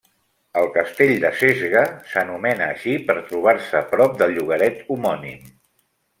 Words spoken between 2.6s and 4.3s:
així per trobar-se prop